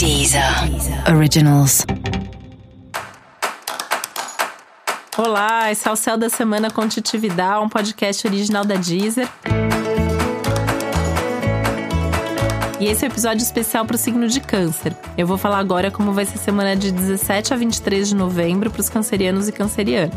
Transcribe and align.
Deezer 0.00 0.42
Originals. 1.14 1.84
Olá, 5.18 5.70
esse 5.70 5.86
é 5.86 5.92
o 5.92 5.96
Céu 5.96 6.16
da 6.16 6.30
Semana 6.30 6.70
com 6.70 6.88
Titividade, 6.88 7.62
um 7.62 7.68
podcast 7.68 8.26
original 8.26 8.64
da 8.64 8.76
Deezer. 8.76 9.28
E 12.80 12.86
esse 12.86 13.04
é 13.04 13.08
o 13.08 13.10
um 13.10 13.12
episódio 13.12 13.42
especial 13.42 13.84
para 13.84 13.96
o 13.96 13.98
signo 13.98 14.26
de 14.26 14.40
Câncer. 14.40 14.96
Eu 15.18 15.26
vou 15.26 15.36
falar 15.36 15.58
agora 15.58 15.90
como 15.90 16.14
vai 16.14 16.24
ser 16.24 16.38
a 16.38 16.40
semana 16.40 16.74
de 16.74 16.90
17 16.90 17.52
a 17.52 17.56
23 17.58 18.08
de 18.08 18.14
novembro 18.14 18.70
para 18.70 18.80
os 18.80 18.88
cancerianos 18.88 19.48
e 19.48 19.52
cancerianas. 19.52 20.16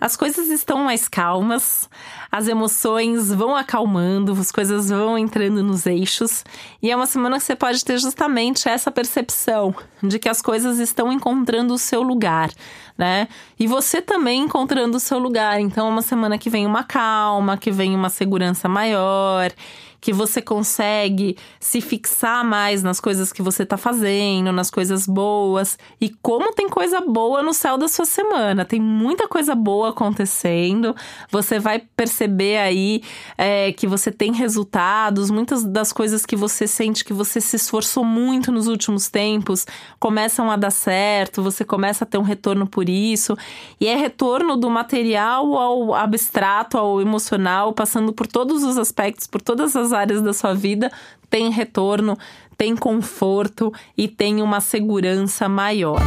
As 0.00 0.16
coisas 0.16 0.48
estão 0.48 0.84
mais 0.84 1.06
calmas, 1.08 1.88
as 2.32 2.48
emoções 2.48 3.30
vão 3.30 3.54
acalmando, 3.54 4.32
as 4.32 4.50
coisas 4.50 4.88
vão 4.88 5.18
entrando 5.18 5.62
nos 5.62 5.84
eixos, 5.84 6.42
e 6.82 6.90
é 6.90 6.96
uma 6.96 7.06
semana 7.06 7.36
que 7.36 7.44
você 7.44 7.54
pode 7.54 7.84
ter 7.84 7.98
justamente 7.98 8.68
essa 8.68 8.90
percepção 8.90 9.74
de 10.02 10.18
que 10.18 10.28
as 10.28 10.40
coisas 10.40 10.78
estão 10.78 11.12
encontrando 11.12 11.74
o 11.74 11.78
seu 11.78 12.02
lugar, 12.02 12.50
né? 12.96 13.28
E 13.58 13.66
você 13.66 14.00
também 14.00 14.42
encontrando 14.42 14.96
o 14.96 15.00
seu 15.00 15.18
lugar. 15.18 15.60
Então 15.60 15.86
é 15.86 15.90
uma 15.90 16.02
semana 16.02 16.38
que 16.38 16.48
vem 16.48 16.66
uma 16.66 16.82
calma, 16.82 17.56
que 17.56 17.70
vem 17.70 17.94
uma 17.94 18.08
segurança 18.08 18.68
maior 18.68 19.52
que 20.00 20.12
você 20.12 20.40
consegue 20.40 21.36
se 21.58 21.80
fixar 21.80 22.44
mais 22.44 22.82
nas 22.82 23.00
coisas 23.00 23.32
que 23.32 23.42
você 23.42 23.64
está 23.64 23.76
fazendo, 23.76 24.52
nas 24.52 24.70
coisas 24.70 25.06
boas. 25.06 25.78
E 26.00 26.08
como 26.22 26.52
tem 26.52 26.68
coisa 26.68 27.00
boa 27.00 27.42
no 27.42 27.52
céu 27.52 27.76
da 27.76 27.88
sua 27.88 28.06
semana, 28.06 28.64
tem 28.64 28.80
muita 28.80 29.28
coisa 29.28 29.54
boa 29.54 29.90
acontecendo. 29.90 30.94
Você 31.30 31.58
vai 31.58 31.80
perceber 31.94 32.58
aí 32.58 33.02
é, 33.36 33.72
que 33.72 33.86
você 33.86 34.10
tem 34.10 34.32
resultados, 34.32 35.30
muitas 35.30 35.64
das 35.64 35.92
coisas 35.92 36.24
que 36.24 36.36
você 36.36 36.66
sente 36.66 37.04
que 37.04 37.12
você 37.12 37.40
se 37.40 37.56
esforçou 37.56 38.04
muito 38.04 38.50
nos 38.50 38.66
últimos 38.66 39.08
tempos 39.08 39.66
começam 39.98 40.50
a 40.50 40.56
dar 40.56 40.70
certo, 40.70 41.42
você 41.42 41.64
começa 41.64 42.04
a 42.04 42.06
ter 42.06 42.18
um 42.18 42.22
retorno 42.22 42.66
por 42.66 42.88
isso. 42.88 43.36
E 43.80 43.86
é 43.86 43.96
retorno 43.96 44.56
do 44.56 44.70
material 44.70 45.54
ao 45.56 45.94
abstrato, 45.94 46.78
ao 46.78 47.00
emocional, 47.00 47.72
passando 47.72 48.12
por 48.12 48.26
todos 48.26 48.62
os 48.62 48.78
aspectos, 48.78 49.26
por 49.26 49.42
todas 49.42 49.76
as 49.76 49.89
áreas 49.92 50.22
da 50.22 50.32
sua 50.32 50.54
vida, 50.54 50.90
tem 51.28 51.50
retorno, 51.50 52.18
tem 52.56 52.76
conforto 52.76 53.72
e 53.96 54.08
tem 54.08 54.42
uma 54.42 54.60
segurança 54.60 55.48
maior. 55.48 56.00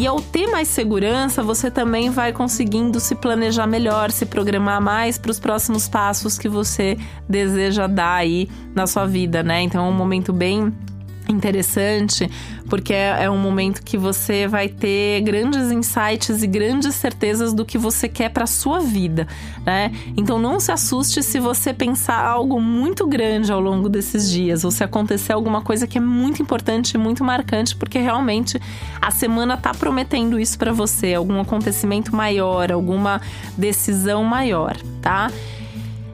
E 0.00 0.06
ao 0.06 0.18
ter 0.18 0.46
mais 0.46 0.66
segurança, 0.66 1.42
você 1.42 1.70
também 1.70 2.08
vai 2.08 2.32
conseguindo 2.32 2.98
se 2.98 3.14
planejar 3.14 3.66
melhor, 3.66 4.10
se 4.10 4.24
programar 4.24 4.80
mais 4.80 5.18
para 5.18 5.30
os 5.30 5.38
próximos 5.38 5.86
passos 5.86 6.38
que 6.38 6.48
você 6.48 6.96
deseja 7.28 7.86
dar 7.86 8.14
aí 8.14 8.48
na 8.74 8.86
sua 8.86 9.04
vida, 9.04 9.42
né? 9.42 9.60
Então 9.60 9.84
é 9.84 9.88
um 9.90 9.92
momento 9.92 10.32
bem 10.32 10.72
interessante, 11.40 12.30
porque 12.68 12.92
é, 12.92 13.24
é, 13.24 13.30
um 13.30 13.38
momento 13.38 13.82
que 13.82 13.96
você 13.96 14.46
vai 14.46 14.68
ter 14.68 15.22
grandes 15.22 15.72
insights 15.72 16.42
e 16.42 16.46
grandes 16.46 16.94
certezas 16.94 17.54
do 17.54 17.64
que 17.64 17.78
você 17.78 18.08
quer 18.08 18.28
para 18.28 18.46
sua 18.46 18.80
vida, 18.80 19.26
né? 19.64 19.90
Então 20.16 20.38
não 20.38 20.60
se 20.60 20.70
assuste 20.70 21.22
se 21.22 21.40
você 21.40 21.72
pensar 21.72 22.22
algo 22.22 22.60
muito 22.60 23.06
grande 23.06 23.50
ao 23.50 23.60
longo 23.60 23.88
desses 23.88 24.30
dias 24.30 24.64
ou 24.64 24.70
se 24.70 24.84
acontecer 24.84 25.32
alguma 25.32 25.62
coisa 25.62 25.86
que 25.86 25.96
é 25.96 26.00
muito 26.00 26.42
importante 26.42 26.92
e 26.92 26.98
muito 26.98 27.24
marcante, 27.24 27.74
porque 27.74 27.98
realmente 27.98 28.60
a 29.00 29.10
semana 29.10 29.56
tá 29.56 29.72
prometendo 29.72 30.38
isso 30.38 30.58
para 30.58 30.72
você, 30.72 31.14
algum 31.14 31.40
acontecimento 31.40 32.14
maior, 32.14 32.70
alguma 32.70 33.20
decisão 33.56 34.22
maior, 34.22 34.76
tá? 35.00 35.30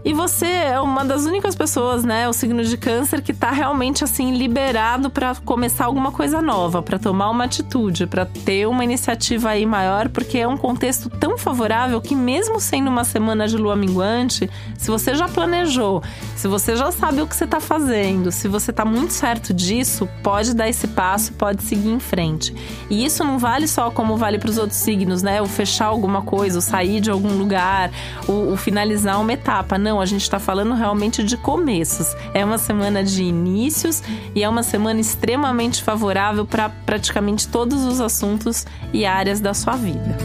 E 0.06 0.12
você 0.12 0.46
é 0.46 0.80
uma 0.80 1.04
das 1.04 1.24
únicas 1.24 1.56
pessoas, 1.56 2.04
né, 2.04 2.28
o 2.28 2.32
signo 2.32 2.62
de 2.62 2.76
câncer 2.76 3.20
que 3.20 3.34
tá 3.34 3.50
realmente 3.50 4.04
assim 4.04 4.36
liberado 4.36 5.10
para 5.10 5.34
começar 5.44 5.86
alguma 5.86 6.12
coisa 6.12 6.40
nova, 6.40 6.80
para 6.80 6.96
tomar 6.96 7.28
uma 7.28 7.42
atitude, 7.42 8.06
para 8.06 8.24
ter 8.24 8.68
uma 8.68 8.84
iniciativa 8.84 9.48
aí 9.48 9.66
maior, 9.66 10.08
porque 10.08 10.38
é 10.38 10.46
um 10.46 10.56
contexto 10.56 11.10
tão 11.10 11.36
favorável 11.36 12.00
que 12.00 12.14
mesmo 12.14 12.60
sendo 12.60 12.88
uma 12.88 13.02
semana 13.02 13.48
de 13.48 13.56
lua 13.56 13.74
minguante, 13.74 14.48
se 14.78 14.92
você 14.92 15.12
já 15.12 15.26
planejou, 15.26 16.00
se 16.36 16.46
você 16.46 16.76
já 16.76 16.92
sabe 16.92 17.20
o 17.20 17.26
que 17.26 17.34
você 17.34 17.44
tá 17.44 17.58
fazendo, 17.58 18.30
se 18.30 18.46
você 18.46 18.72
tá 18.72 18.84
muito 18.84 19.12
certo 19.12 19.52
disso, 19.52 20.08
pode 20.22 20.54
dar 20.54 20.68
esse 20.68 20.86
passo, 20.86 21.32
pode 21.32 21.64
seguir 21.64 21.90
em 21.90 21.98
frente. 21.98 22.54
E 22.88 23.04
isso 23.04 23.24
não 23.24 23.40
vale 23.40 23.66
só 23.66 23.90
como 23.90 24.16
vale 24.16 24.38
para 24.38 24.50
os 24.50 24.56
outros 24.56 24.78
signos, 24.78 25.20
né? 25.20 25.42
O 25.42 25.46
fechar 25.46 25.86
alguma 25.86 26.22
coisa, 26.22 26.60
o 26.60 26.62
sair 26.62 27.00
de 27.00 27.10
algum 27.10 27.36
lugar, 27.36 27.90
o, 28.28 28.52
o 28.52 28.56
finalizar 28.56 29.20
uma 29.20 29.32
etapa. 29.32 29.76
Não, 29.76 29.95
a 30.00 30.06
gente 30.06 30.22
está 30.22 30.38
falando 30.38 30.74
realmente 30.74 31.22
de 31.22 31.36
começos. 31.36 32.14
É 32.34 32.44
uma 32.44 32.58
semana 32.58 33.02
de 33.02 33.22
inícios 33.22 34.02
e 34.34 34.42
é 34.42 34.48
uma 34.48 34.62
semana 34.62 35.00
extremamente 35.00 35.82
favorável 35.82 36.46
para 36.46 36.68
praticamente 36.68 37.48
todos 37.48 37.84
os 37.84 38.00
assuntos 38.00 38.66
e 38.92 39.04
áreas 39.04 39.40
da 39.40 39.54
sua 39.54 39.76
vida. 39.76 40.16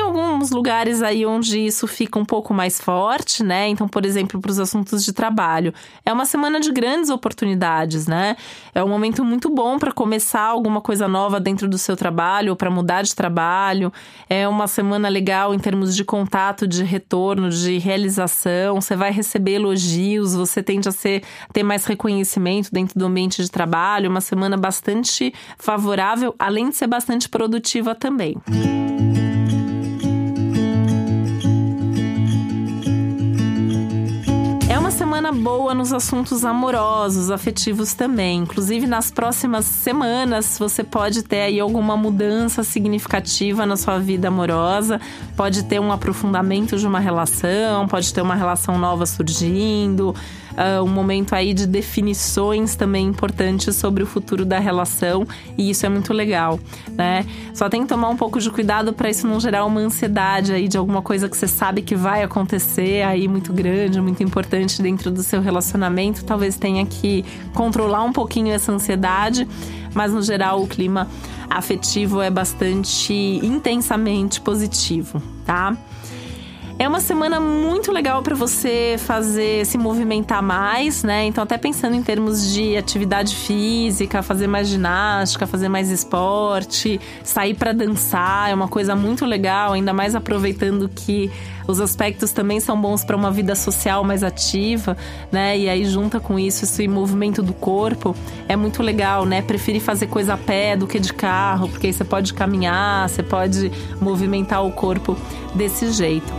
Alguns 0.00 0.50
lugares 0.50 1.02
aí 1.02 1.26
onde 1.26 1.58
isso 1.58 1.86
fica 1.86 2.18
um 2.18 2.24
pouco 2.24 2.54
mais 2.54 2.80
forte, 2.80 3.42
né? 3.42 3.68
Então, 3.68 3.86
por 3.86 4.06
exemplo, 4.06 4.40
para 4.40 4.50
os 4.50 4.58
assuntos 4.58 5.04
de 5.04 5.12
trabalho. 5.12 5.74
É 6.06 6.12
uma 6.12 6.24
semana 6.24 6.58
de 6.58 6.72
grandes 6.72 7.10
oportunidades, 7.10 8.06
né? 8.06 8.36
É 8.74 8.82
um 8.82 8.88
momento 8.88 9.22
muito 9.24 9.50
bom 9.50 9.78
para 9.78 9.92
começar 9.92 10.42
alguma 10.42 10.80
coisa 10.80 11.06
nova 11.06 11.38
dentro 11.38 11.68
do 11.68 11.76
seu 11.76 11.96
trabalho 11.96 12.50
ou 12.50 12.56
para 12.56 12.70
mudar 12.70 13.02
de 13.02 13.14
trabalho. 13.14 13.92
É 14.28 14.48
uma 14.48 14.66
semana 14.66 15.08
legal 15.08 15.54
em 15.54 15.58
termos 15.58 15.94
de 15.94 16.04
contato, 16.04 16.66
de 16.66 16.82
retorno, 16.82 17.50
de 17.50 17.78
realização. 17.78 18.80
Você 18.80 18.96
vai 18.96 19.10
receber 19.10 19.56
elogios, 19.56 20.34
você 20.34 20.62
tende 20.62 20.88
a 20.88 20.92
ser, 20.92 21.22
ter 21.52 21.62
mais 21.62 21.84
reconhecimento 21.84 22.70
dentro 22.72 22.98
do 22.98 23.04
ambiente 23.04 23.42
de 23.42 23.50
trabalho. 23.50 24.08
Uma 24.08 24.22
semana 24.22 24.56
bastante 24.56 25.34
favorável, 25.58 26.34
além 26.38 26.70
de 26.70 26.76
ser 26.76 26.86
bastante 26.86 27.28
produtiva 27.28 27.94
também. 27.94 28.36
Música 28.48 29.03
boa 35.34 35.74
nos 35.74 35.92
assuntos 35.92 36.44
amorosos, 36.44 37.30
afetivos 37.30 37.94
também. 37.94 38.40
Inclusive, 38.40 38.86
nas 38.86 39.10
próximas 39.10 39.64
semanas, 39.64 40.58
você 40.58 40.84
pode 40.84 41.22
ter 41.22 41.40
aí 41.40 41.60
alguma 41.60 41.96
mudança 41.96 42.62
significativa 42.62 43.66
na 43.66 43.76
sua 43.76 43.98
vida 43.98 44.28
amorosa, 44.28 45.00
pode 45.36 45.64
ter 45.64 45.80
um 45.80 45.92
aprofundamento 45.92 46.76
de 46.76 46.86
uma 46.86 47.00
relação, 47.00 47.86
pode 47.88 48.12
ter 48.12 48.22
uma 48.22 48.34
relação 48.34 48.78
nova 48.78 49.06
surgindo 49.06 50.14
uh, 50.54 50.82
um 50.82 50.88
momento 50.88 51.34
aí 51.34 51.52
de 51.52 51.66
definições 51.66 52.74
também 52.76 53.06
importantes 53.06 53.74
sobre 53.76 54.02
o 54.02 54.06
futuro 54.06 54.44
da 54.44 54.58
relação 54.58 55.26
e 55.56 55.70
isso 55.70 55.84
é 55.84 55.88
muito 55.88 56.12
legal, 56.12 56.58
né? 56.92 57.26
Só 57.52 57.68
tem 57.68 57.82
que 57.82 57.88
tomar 57.88 58.08
um 58.08 58.16
pouco 58.16 58.40
de 58.40 58.50
cuidado 58.50 58.92
para 58.92 59.10
isso 59.10 59.26
não 59.26 59.38
gerar 59.38 59.64
uma 59.64 59.80
ansiedade 59.80 60.52
aí 60.52 60.68
de 60.68 60.76
alguma 60.76 61.02
coisa 61.02 61.28
que 61.28 61.36
você 61.36 61.46
sabe 61.46 61.82
que 61.82 61.94
vai 61.94 62.22
acontecer 62.22 63.02
aí 63.02 63.28
muito 63.28 63.52
grande, 63.52 64.00
muito 64.00 64.22
importante 64.22 64.80
dentro 64.82 65.10
do 65.10 65.22
seu 65.22 65.40
relacionamento. 65.40 66.24
Talvez 66.24 66.56
tenha 66.56 66.84
que 66.86 67.24
controlar 67.52 68.02
um 68.02 68.12
pouquinho 68.12 68.52
essa 68.52 68.72
ansiedade, 68.72 69.46
mas 69.94 70.12
no 70.12 70.22
geral 70.22 70.62
o 70.62 70.66
clima 70.66 71.08
afetivo 71.48 72.20
é 72.20 72.30
bastante 72.30 73.12
intensamente 73.42 74.40
positivo, 74.40 75.22
tá? 75.44 75.76
É 76.76 76.88
uma 76.88 77.00
semana 77.00 77.38
muito 77.38 77.92
legal 77.92 78.20
para 78.20 78.34
você 78.34 78.96
fazer 78.98 79.64
se 79.64 79.78
movimentar 79.78 80.42
mais, 80.42 81.04
né? 81.04 81.24
Então, 81.24 81.44
até 81.44 81.56
pensando 81.56 81.94
em 81.94 82.02
termos 82.02 82.52
de 82.52 82.76
atividade 82.76 83.34
física, 83.36 84.22
fazer 84.24 84.48
mais 84.48 84.66
ginástica, 84.66 85.46
fazer 85.46 85.68
mais 85.68 85.88
esporte, 85.88 87.00
sair 87.22 87.54
para 87.54 87.72
dançar, 87.72 88.50
é 88.50 88.54
uma 88.54 88.66
coisa 88.66 88.96
muito 88.96 89.24
legal, 89.24 89.72
ainda 89.72 89.92
mais 89.92 90.16
aproveitando 90.16 90.90
que 90.92 91.30
os 91.66 91.80
aspectos 91.80 92.32
também 92.32 92.58
são 92.58 92.78
bons 92.78 93.04
para 93.04 93.16
uma 93.16 93.30
vida 93.30 93.54
social 93.54 94.02
mais 94.02 94.24
ativa, 94.24 94.96
né? 95.30 95.56
E 95.56 95.68
aí 95.68 95.84
junta 95.84 96.18
com 96.18 96.36
isso 96.38 96.64
esse 96.64 96.88
movimento 96.88 97.40
do 97.40 97.54
corpo, 97.54 98.16
é 98.48 98.56
muito 98.56 98.82
legal, 98.82 99.24
né? 99.24 99.42
Preferir 99.42 99.80
fazer 99.80 100.08
coisa 100.08 100.34
a 100.34 100.36
pé 100.36 100.76
do 100.76 100.88
que 100.88 100.98
de 100.98 101.12
carro, 101.12 101.68
porque 101.68 101.86
aí 101.86 101.92
você 101.92 102.04
pode 102.04 102.34
caminhar, 102.34 103.08
você 103.08 103.22
pode 103.22 103.70
movimentar 104.00 104.66
o 104.66 104.72
corpo 104.72 105.16
desse 105.54 105.92
jeito. 105.92 106.32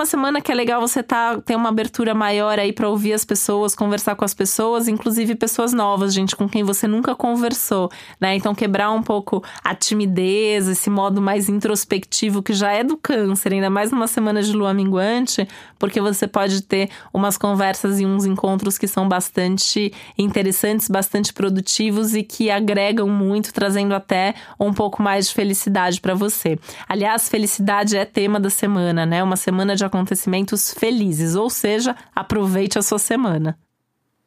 Uma 0.00 0.06
semana 0.06 0.40
que 0.40 0.50
é 0.50 0.54
legal 0.54 0.80
você 0.80 1.02
tá, 1.02 1.38
ter 1.42 1.54
uma 1.54 1.68
abertura 1.68 2.14
maior 2.14 2.58
aí 2.58 2.72
para 2.72 2.88
ouvir 2.88 3.12
as 3.12 3.22
pessoas, 3.22 3.74
conversar 3.74 4.16
com 4.16 4.24
as 4.24 4.32
pessoas, 4.32 4.88
inclusive 4.88 5.34
pessoas 5.34 5.74
novas, 5.74 6.14
gente 6.14 6.34
com 6.34 6.48
quem 6.48 6.64
você 6.64 6.88
nunca 6.88 7.14
conversou, 7.14 7.90
né? 8.18 8.34
Então 8.34 8.54
quebrar 8.54 8.90
um 8.92 9.02
pouco 9.02 9.44
a 9.62 9.74
timidez, 9.74 10.68
esse 10.68 10.88
modo 10.88 11.20
mais 11.20 11.50
introspectivo 11.50 12.42
que 12.42 12.54
já 12.54 12.72
é 12.72 12.82
do 12.82 12.96
câncer, 12.96 13.52
ainda 13.52 13.68
mais 13.68 13.92
numa 13.92 14.06
semana 14.06 14.42
de 14.42 14.54
lua 14.54 14.72
minguante, 14.72 15.46
porque 15.78 16.00
você 16.00 16.26
pode 16.26 16.62
ter 16.62 16.88
umas 17.12 17.36
conversas 17.36 18.00
e 18.00 18.06
uns 18.06 18.24
encontros 18.24 18.78
que 18.78 18.88
são 18.88 19.06
bastante 19.06 19.92
interessantes, 20.16 20.88
bastante 20.88 21.30
produtivos 21.30 22.14
e 22.14 22.22
que 22.22 22.50
agregam 22.50 23.06
muito, 23.06 23.52
trazendo 23.52 23.94
até 23.94 24.34
um 24.58 24.72
pouco 24.72 25.02
mais 25.02 25.28
de 25.28 25.34
felicidade 25.34 26.00
para 26.00 26.14
você. 26.14 26.58
Aliás, 26.88 27.28
felicidade 27.28 27.98
é 27.98 28.06
tema 28.06 28.40
da 28.40 28.48
semana, 28.48 29.04
né? 29.04 29.22
Uma 29.22 29.36
semana 29.36 29.76
de 29.76 29.89
acontecimentos 29.90 30.72
felizes, 30.72 31.34
ou 31.34 31.50
seja, 31.50 31.94
aproveite 32.14 32.78
a 32.78 32.82
sua 32.82 32.98
semana. 32.98 33.58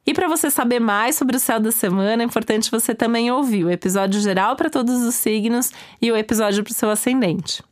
E 0.05 0.13
para 0.13 0.27
você 0.27 0.51
saber 0.51 0.79
mais 0.79 1.15
sobre 1.15 1.37
o 1.37 1.39
céu 1.39 1.59
da 1.59 1.71
semana, 1.71 2.21
é 2.21 2.25
importante 2.25 2.69
você 2.69 2.93
também 2.93 3.31
ouvir 3.31 3.63
o 3.63 3.71
episódio 3.71 4.19
geral 4.19 4.55
para 4.55 4.69
todos 4.69 5.01
os 5.01 5.15
signos 5.15 5.71
e 6.01 6.11
o 6.11 6.17
episódio 6.17 6.63
para 6.63 6.71
o 6.71 6.75
seu 6.75 6.89
ascendente. 6.89 7.63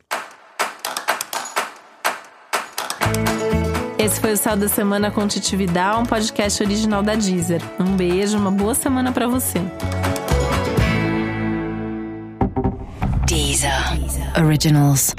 Esse 3.98 4.20
foi 4.20 4.32
o 4.32 4.36
Céu 4.36 4.56
da 4.56 4.66
Semana 4.66 5.12
com 5.12 5.28
Titividade, 5.28 6.00
um 6.00 6.04
podcast 6.04 6.60
original 6.60 7.04
da 7.04 7.14
Deezer. 7.14 7.62
Um 7.78 7.94
beijo, 7.94 8.36
uma 8.36 8.50
boa 8.50 8.74
semana 8.74 9.12
para 9.12 9.28
você. 9.28 9.60
Deezer. 13.26 13.96
Deezer. 13.96 14.44
Originals. 14.44 15.14